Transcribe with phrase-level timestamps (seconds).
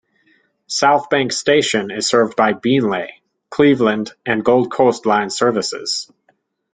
[0.65, 3.11] South Bank station is served by Beenleigh,
[3.51, 6.11] Cleveland and Gold Coast line services.